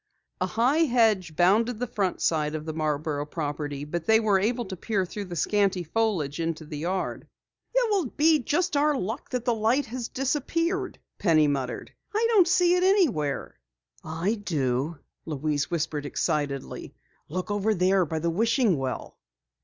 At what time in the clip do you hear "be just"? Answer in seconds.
8.07-8.75